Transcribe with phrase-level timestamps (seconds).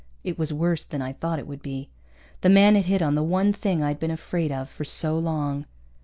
[0.23, 1.89] It was worse than I thought it would be.
[2.41, 5.67] The man had hit on the one thing I'd been afraid of for so long.